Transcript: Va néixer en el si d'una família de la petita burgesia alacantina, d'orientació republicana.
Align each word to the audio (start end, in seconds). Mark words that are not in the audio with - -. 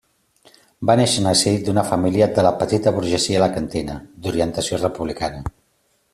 Va 0.89 0.95
néixer 0.99 1.19
en 1.23 1.27
el 1.31 1.37
si 1.41 1.53
d'una 1.67 1.83
família 1.89 2.29
de 2.39 2.47
la 2.47 2.53
petita 2.63 2.95
burgesia 2.97 3.39
alacantina, 3.43 4.01
d'orientació 4.25 4.83
republicana. 4.87 5.47